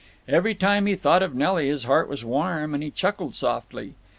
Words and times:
Every 0.27 0.55
time 0.55 0.87
he 0.87 0.95
thought 0.95 1.21
of 1.21 1.35
Nelly 1.35 1.67
his 1.67 1.83
heart 1.83 2.09
was 2.09 2.25
warm 2.25 2.73
and 2.73 2.81
he 2.81 2.89
chuckled 2.89 3.35
softly. 3.35 3.93